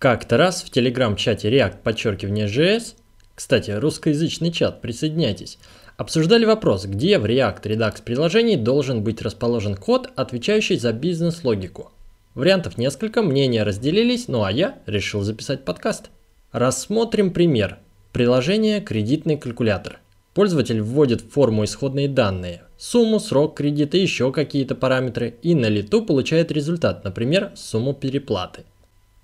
[0.00, 2.94] Как-то раз в телеграм-чате React подчеркивание JS,
[3.34, 5.58] кстати, русскоязычный чат, присоединяйтесь,
[5.98, 11.92] обсуждали вопрос, где в React Redux приложении должен быть расположен код, отвечающий за бизнес-логику.
[12.34, 16.08] Вариантов несколько, мнения разделились, ну а я решил записать подкаст.
[16.50, 17.76] Рассмотрим пример.
[18.12, 20.00] Приложение «Кредитный калькулятор».
[20.32, 26.02] Пользователь вводит в форму исходные данные, сумму, срок кредита еще какие-то параметры, и на лету
[26.06, 28.64] получает результат, например, сумму переплаты.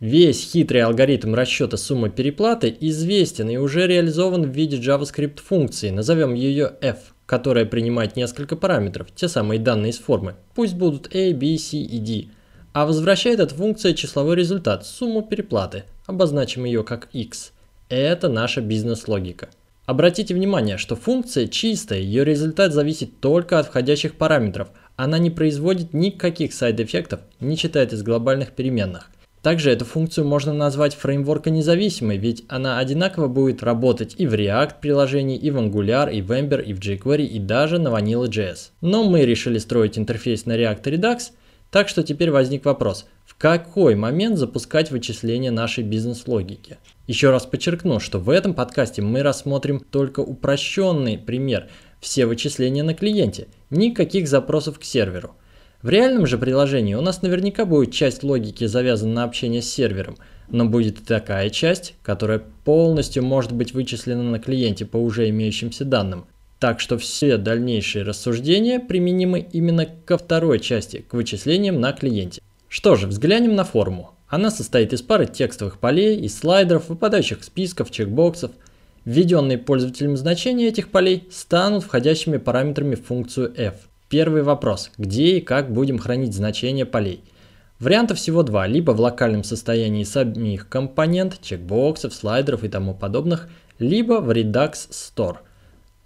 [0.00, 6.34] Весь хитрый алгоритм расчета суммы переплаты известен и уже реализован в виде JavaScript функции, назовем
[6.34, 11.56] ее f, которая принимает несколько параметров, те самые данные из формы, пусть будут a, b,
[11.58, 12.28] c и d,
[12.72, 17.52] а возвращает эта функция числовой результат, сумму переплаты, обозначим ее как x.
[17.88, 19.48] Это наша бизнес-логика.
[19.86, 24.68] Обратите внимание, что функция чистая, ее результат зависит только от входящих параметров.
[24.96, 29.10] Она не производит никаких сайд-эффектов, не читает из глобальных переменных.
[29.44, 34.76] Также эту функцию можно назвать фреймворка независимой, ведь она одинаково будет работать и в React
[34.80, 38.70] приложении, и в Angular, и в Ember, и в jQuery, и даже на Vanilla.js.
[38.80, 41.18] Но мы решили строить интерфейс на React Redux,
[41.70, 46.78] так что теперь возник вопрос, в какой момент запускать вычисления нашей бизнес-логики?
[47.06, 51.68] Еще раз подчеркну, что в этом подкасте мы рассмотрим только упрощенный пример,
[52.00, 55.36] все вычисления на клиенте, никаких запросов к серверу.
[55.84, 60.16] В реальном же приложении у нас наверняка будет часть логики завязана на общение с сервером,
[60.48, 65.84] но будет и такая часть, которая полностью может быть вычислена на клиенте по уже имеющимся
[65.84, 66.24] данным.
[66.58, 72.40] Так что все дальнейшие рассуждения применимы именно ко второй части, к вычислениям на клиенте.
[72.66, 74.12] Что же, взглянем на форму.
[74.26, 78.52] Она состоит из пары текстовых полей, из слайдеров, выпадающих списков, чекбоксов.
[79.04, 83.74] Введенные пользователем значения этих полей станут входящими параметрами в функцию f.
[84.08, 84.90] Первый вопрос.
[84.98, 87.22] Где и как будем хранить значения полей?
[87.80, 88.66] Вариантов всего два.
[88.66, 95.38] Либо в локальном состоянии самих компонент, чекбоксов, слайдеров и тому подобных, либо в Redux Store.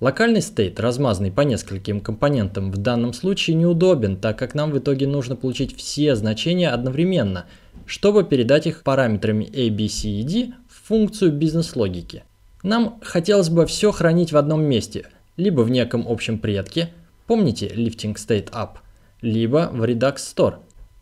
[0.00, 5.06] Локальный стейт, размазанный по нескольким компонентам, в данном случае неудобен, так как нам в итоге
[5.06, 7.46] нужно получить все значения одновременно–
[7.88, 12.22] чтобы передать их параметрами A, B, C D в функцию бизнес-логики.
[12.62, 16.90] Нам хотелось бы все хранить в одном месте, либо в неком общем предке,
[17.28, 18.78] помните lifting state up,
[19.20, 20.56] либо в Redux Store.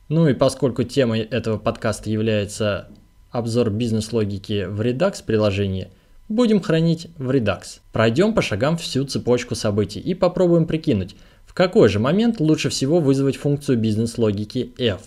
[0.08, 2.88] Ну и поскольку темой этого подкаста является
[3.30, 5.88] обзор бизнес-логики в Redux приложении,
[6.28, 7.80] будем хранить в Redux.
[7.92, 11.14] Пройдем по шагам всю цепочку событий и попробуем прикинуть,
[11.46, 15.00] в какой же момент лучше всего вызвать функцию бизнес-логики f.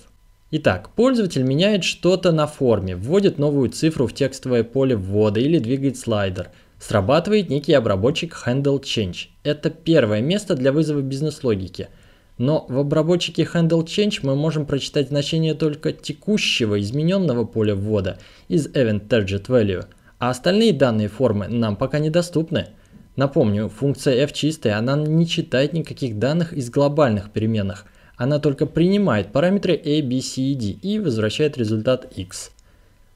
[0.51, 5.97] Итак, пользователь меняет что-то на форме, вводит новую цифру в текстовое поле ввода или двигает
[5.97, 6.49] слайдер.
[6.79, 9.27] Срабатывает некий обработчик Handle Change.
[9.43, 11.89] Это первое место для вызова бизнес-логики.
[12.37, 18.67] Но в обработчике Handle Change мы можем прочитать значение только текущего измененного поля ввода из
[18.67, 19.85] Event Target Value,
[20.19, 22.67] а остальные данные формы нам пока недоступны.
[23.15, 27.85] Напомню, функция f чистая, она не читает никаких данных из глобальных переменных–
[28.19, 32.51] она только принимает параметры a, b, c и d и возвращает результат x.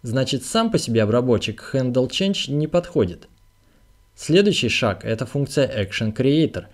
[0.01, 3.27] Значит, сам по себе обработчик handleChange не подходит.
[4.15, 6.65] Следующий шаг– это функция ActionCreator.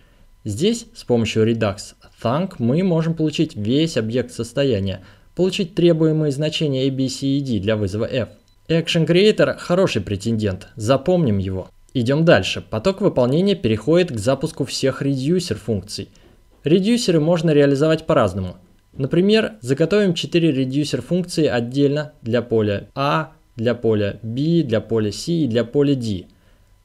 [0.43, 5.03] Здесь с помощью Redux Thunk мы можем получить весь объект состояния,
[5.35, 8.29] получить требуемые значения a, b, c d для вызова f.
[8.67, 11.69] ActionCreator– хороший претендент, запомним его.
[11.93, 12.61] Идем дальше.
[12.61, 16.09] Поток выполнения переходит к запуску всех редюсер функций–
[16.63, 18.57] Редюсеры можно реализовать по-разному.
[18.93, 25.31] Например, заготовим 4 редюсер функции отдельно для поля A, для поля B, для поля C
[25.31, 26.25] и для поля D.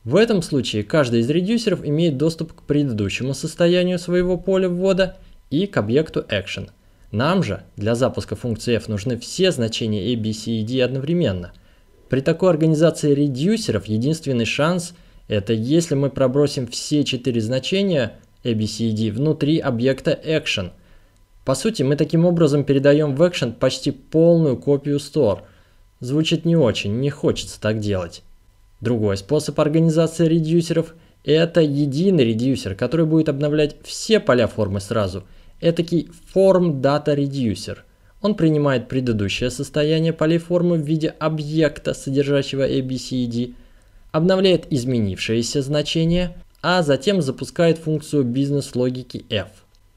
[0.05, 5.17] В этом случае каждый из редюсеров имеет доступ к предыдущему состоянию своего поля ввода
[5.51, 6.71] и к объекту action.
[7.11, 11.53] Нам же для запуска функции f нужны все значения a, b, c и d одновременно.
[12.09, 14.95] При такой организации редюсеров единственный шанс–
[15.29, 20.73] это если мы пробросим все четыре значения– ABCD внутри объекта Action.
[21.45, 25.41] По сути, мы таким образом передаем в Action почти полную копию Store.
[26.01, 28.23] Звучит не очень, не хочется так делать.
[28.85, 30.95] Другой способ организации редюсеров–
[31.25, 35.25] это единый редюсер, который будет обновлять все поля формы сразу.
[35.63, 37.79] Этакий Form Data Reducer.
[38.21, 43.55] Он принимает предыдущее состояние полей формы в виде объекта, содержащего ABCD,
[44.13, 49.49] обновляет изменившиеся значения, а затем запускает функцию бизнес-логики f.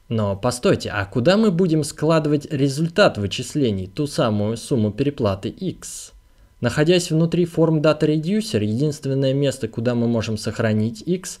[0.08, 6.14] Но постойте, а куда мы будем складывать результат вычислений, ту самую сумму переплаты x?
[6.60, 11.40] Находясь внутри форм Data Reducer, единственное место, куда мы можем сохранить x,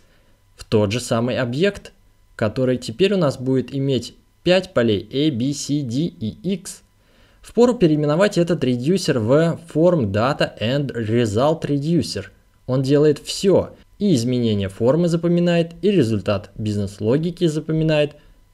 [0.54, 1.92] в тот же самый объект,
[2.36, 6.82] который теперь у нас будет иметь 5 полей a, b, c, d и x.
[7.42, 12.26] Впору переименовать этот редюсер в Form Data and Result Reducer.
[12.66, 18.12] Он делает все, и изменение формы запоминает, и результат бизнес-логики запоминает.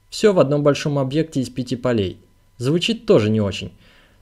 [0.09, 2.17] Все в одном большом объекте из пяти полей.
[2.57, 3.71] Звучит тоже не очень.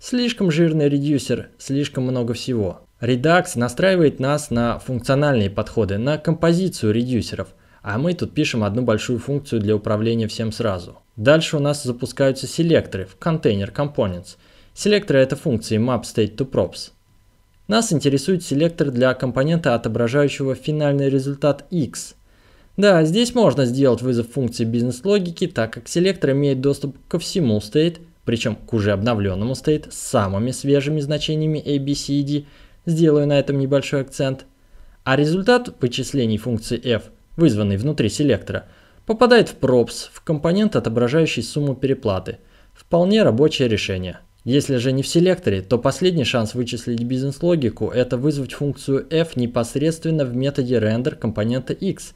[0.06, 2.82] Слишком жирный редюсер, слишком много всего.
[3.00, 9.20] Redux настраивает нас на функциональные подходы, на композицию редюсеров, а мы тут пишем одну большую
[9.20, 10.98] функцию для управления всем сразу.
[11.16, 14.36] Дальше у нас запускаются селекторы в Container Components.
[14.74, 16.92] Селекторы это функции map_state_to_props.
[17.70, 22.16] Нас интересует селектор для компонента, отображающего финальный результат x.
[22.76, 28.00] Да, здесь можно сделать вызов функции бизнес-логики, так как селектор имеет доступ ко всему state,
[28.26, 32.46] причем к уже обновленному state с самыми свежими значениями a, b, c d.
[32.86, 34.46] Сделаю на этом небольшой акцент.
[35.04, 37.04] А результат вычислений функции f,
[37.36, 38.66] вызванный внутри селектора,
[39.06, 42.38] попадает в props, в компонент, отображающий сумму переплаты.
[42.74, 44.20] Вполне рабочее решение.
[44.46, 50.26] Если же не в селекторе, то последний шанс вычислить бизнес-логику– это вызвать функцию f непосредственно
[50.26, 52.14] в методе render компонента x,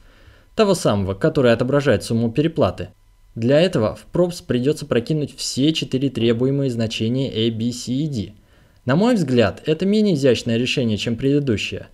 [0.54, 2.88] того самого, который отображает сумму переплаты.
[3.38, 8.32] Для этого в props придется прокинуть все четыре требуемые значения a, b, c и d.
[8.84, 11.86] На мой взгляд, это менее изящное решение, чем предыдущее.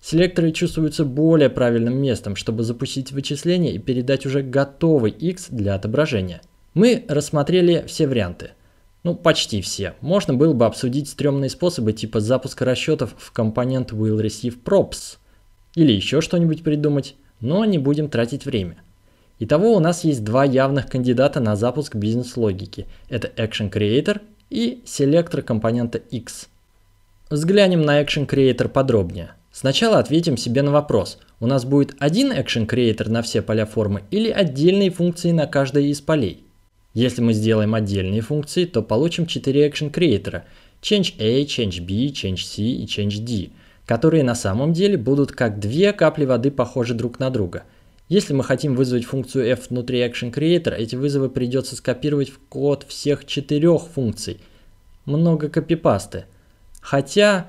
[0.00, 6.40] Селекторы чувствуются более правильным местом, чтобы запустить вычисление и передать уже готовый x для отображения.
[6.72, 8.52] Мы рассмотрели все варианты.
[9.02, 9.96] Ну, почти все.
[10.00, 15.18] Можно было бы обсудить стрёмные способы типа запуска расчетов в компонент will receive props.
[15.74, 18.78] Или еще что-нибудь придумать, но не будем тратить время.
[19.38, 22.86] Итого у нас есть два явных кандидата на запуск бизнес-логики.
[23.08, 26.48] Это Action Creator и селектор компонента X.
[27.28, 29.32] Взглянем на Action Creator подробнее.
[29.52, 31.18] Сначала ответим себе на вопрос.
[31.40, 35.84] У нас будет один Action Creator на все поля формы или отдельные функции на каждое
[35.84, 36.46] из полей?
[36.96, 40.44] Если мы сделаем отдельные функции, то получим 4 action creator
[40.80, 43.50] change A, change B, change C и change D,
[43.84, 47.64] которые на самом деле будут как две капли воды похожи друг на друга.
[48.08, 52.84] Если мы хотим вызвать функцию f внутри action creator, эти вызовы придется скопировать в код
[52.88, 54.40] всех четырех функций.
[55.04, 56.26] Много копипасты.
[56.80, 57.48] Хотя,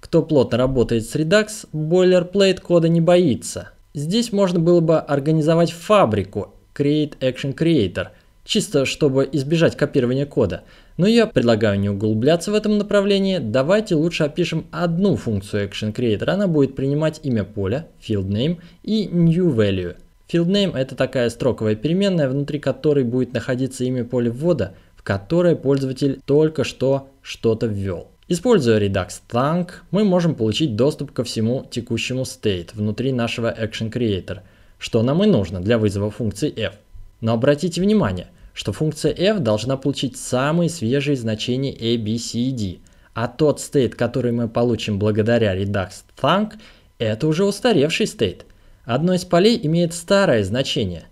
[0.00, 3.72] кто плотно работает с Redux, boilerplate кода не боится.
[3.92, 8.08] Здесь можно было бы организовать фабрику Create Action Creator–
[8.50, 10.64] чисто чтобы избежать копирования кода.
[10.96, 16.28] Но я предлагаю не углубляться в этом направлении, давайте лучше опишем одну функцию Action Creator.
[16.28, 19.94] Она будет принимать имя поля, field name и new value.
[20.28, 25.54] Field name это такая строковая переменная, внутри которой будет находиться имя поля ввода, в которое
[25.54, 28.08] пользователь только что что-то ввел.
[28.26, 34.40] Используя Redux Tank, мы можем получить доступ ко всему текущему state внутри нашего Action Creator,
[34.78, 36.74] что нам и нужно для вызова функции f.
[37.20, 42.52] Но обратите внимание– что функция f должна получить самые свежие значения a, b, c и
[42.52, 42.78] d,
[43.14, 46.54] а тот state, который мы получим благодаря Redux Thunk,
[46.98, 48.42] это уже устаревший state.
[48.84, 51.04] Одно из полей имеет старое значение.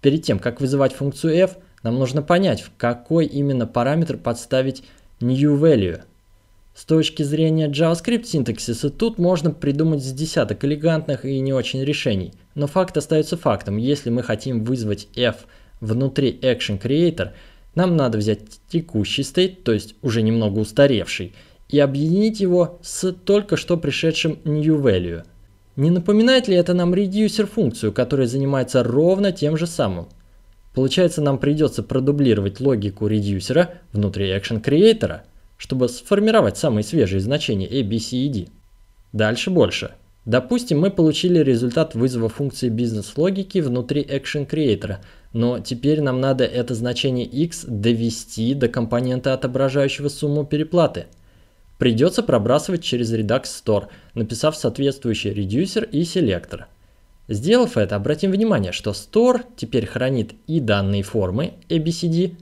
[0.00, 4.82] Перед тем, как вызывать функцию f, нам нужно понять, в какой именно параметр подставить
[5.20, 6.02] new value.
[6.74, 12.32] С точки зрения JavaScript синтаксиса тут можно придумать с десяток элегантных и не очень решений,
[12.54, 13.78] но факт остается фактом.
[13.78, 15.46] Если мы хотим вызвать f
[15.80, 17.30] внутри Action Creator,
[17.74, 21.34] нам надо взять текущий state, то есть уже немного устаревший,
[21.68, 25.24] и объединить его с только что пришедшим new value.
[25.76, 30.08] Не напоминает ли это нам reducer функцию, которая занимается ровно тем же самым?
[30.74, 35.20] Получается, нам придется продублировать логику редюсера внутри Action Creator,
[35.56, 38.46] чтобы сформировать самые свежие значения A, B, C и D.
[39.12, 39.92] Дальше больше.
[40.24, 44.96] Допустим, мы получили результат вызова функции бизнес-логики внутри Action Creator,
[45.32, 51.06] но теперь нам надо это значение x довести до компонента, отображающего сумму переплаты.
[51.78, 56.66] Придется пробрасывать через Redux Store, написав соответствующий редюсер и селектор.
[57.28, 62.34] Сделав это, обратим внимание, что Store теперь хранит и данные формы ABCD,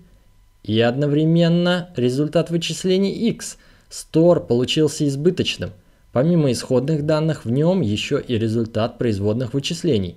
[0.62, 3.58] и одновременно результат вычислений x.
[3.90, 5.72] Store получился избыточным–
[6.16, 10.16] Помимо исходных данных, в нем еще и результат производных вычислений.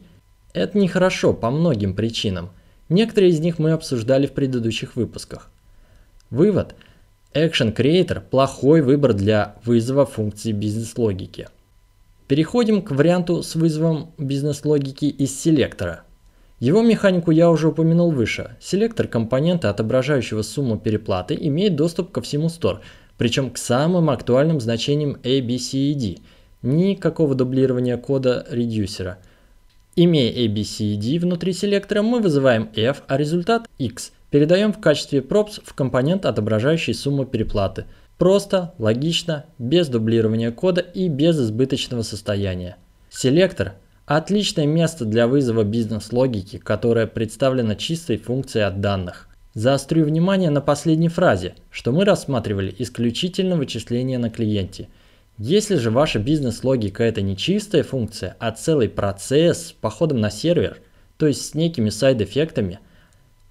[0.54, 2.52] Это нехорошо по многим причинам.
[2.90, 5.50] Некоторые из них мы обсуждали в предыдущих выпусках.
[6.30, 6.76] Вывод.
[7.34, 11.48] Action Creator– плохой выбор для вызова функции бизнес-логики.
[12.28, 16.02] Переходим к варианту с вызовом бизнес-логики из селектора.
[16.60, 18.58] Его механику я уже упомянул выше.
[18.60, 22.80] Селектор компонента, отображающего сумму переплаты, имеет доступ ко всему store–
[23.20, 26.22] причем к самым актуальным значениям A, B, C и D.
[26.62, 29.18] Никакого дублирования кода редюсера.
[29.96, 34.72] Имея A, B, C и D внутри селектора, мы вызываем f, а результат x передаем
[34.72, 37.86] в качестве props в компонент, отображающий сумму переплаты.
[38.18, 42.78] Просто, логично, без дублирования кода и без избыточного состояния.
[43.10, 43.74] Селектор–
[44.06, 49.30] отличное место для вызова бизнес-логики, которая представлена чистой функцией от данных.
[49.54, 54.90] Заострю внимание на последней фразе, что мы рассматривали исключительно вычисление на клиенте.
[55.42, 60.80] Если же ваша бизнес-логика это не чистая функция, а целый процесс с походом на сервер,
[61.16, 62.80] то есть с некими сайд-эффектами,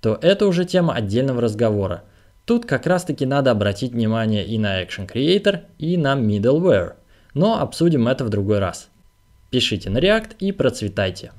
[0.02, 2.04] то это уже тема отдельного разговора.
[2.45, 6.92] Тут как раз таки надо обратить внимание и на Action Creator, и на Middleware.
[7.33, 8.90] Но обсудим это в другой раз.
[9.49, 11.33] Пишите на React и процветайте.